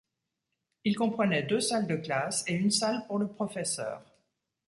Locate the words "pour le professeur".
3.05-4.01